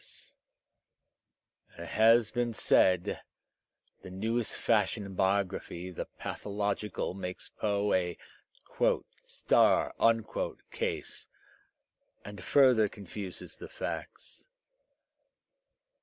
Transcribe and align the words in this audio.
As 1.77 1.89
has 1.91 2.31
been 2.31 2.55
said, 2.55 3.21
the 4.01 4.09
newest 4.09 4.55
fashion 4.57 5.05
in 5.05 5.13
biography, 5.13 5.91
the 5.91 6.05
pathological, 6.17 7.13
makes 7.13 7.49
Poe 7.49 7.93
a 7.93 8.17
"star'* 9.23 9.93
case 10.71 11.27
and 12.25 12.43
further 12.43 12.89
confuses 12.89 13.57
the 13.57 13.67
facts. 13.69 14.47